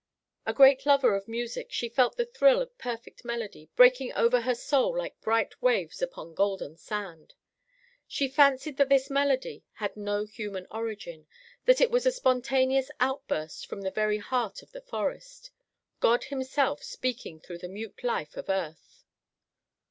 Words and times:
A 0.47 0.53
great 0.55 0.83
lover 0.87 1.15
of 1.15 1.27
music, 1.27 1.67
she 1.71 1.87
felt 1.87 2.17
the 2.17 2.25
thrill 2.25 2.59
of 2.59 2.75
perfect 2.79 3.23
melody 3.23 3.69
breaking 3.75 4.11
over 4.13 4.41
her 4.41 4.55
soul 4.55 4.97
like 4.97 5.21
bright 5.21 5.61
waves 5.61 6.01
upon 6.01 6.33
golden 6.33 6.75
sand. 6.75 7.35
She 8.07 8.27
fancied 8.27 8.77
that 8.77 8.89
this 8.89 9.11
melody 9.11 9.63
had 9.73 9.95
no 9.95 10.25
human 10.25 10.65
origin, 10.71 11.27
that 11.65 11.79
it 11.79 11.91
was 11.91 12.07
a 12.07 12.11
spontaneous 12.11 12.89
outburst 12.99 13.67
from 13.67 13.81
the 13.81 13.91
very 13.91 14.17
heart 14.17 14.63
of 14.63 14.71
the 14.71 14.81
forest; 14.81 15.51
God 15.99 16.23
himself 16.23 16.81
speaking 16.81 17.39
through 17.39 17.59
the 17.59 17.67
mute 17.69 18.03
life 18.03 18.35
of 18.37 18.49
earth. 18.49 19.03